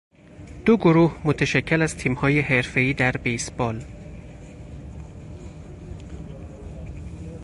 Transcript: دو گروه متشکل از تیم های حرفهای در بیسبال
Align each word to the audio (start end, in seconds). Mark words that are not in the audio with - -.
دو 0.65 0.77
گروه 0.77 1.21
متشکل 1.23 1.81
از 1.81 1.95
تیم 1.97 2.13
های 2.13 2.39
حرفهای 2.39 2.93
در 2.93 3.11
بیسبال 3.11 3.83